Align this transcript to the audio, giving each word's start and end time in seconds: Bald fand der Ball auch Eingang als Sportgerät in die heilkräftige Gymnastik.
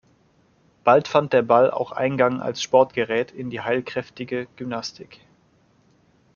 Bald 0.83 1.07
fand 1.07 1.31
der 1.31 1.43
Ball 1.43 1.69
auch 1.69 1.91
Eingang 1.91 2.41
als 2.41 2.59
Sportgerät 2.59 3.29
in 3.29 3.51
die 3.51 3.61
heilkräftige 3.61 4.47
Gymnastik. 4.55 5.21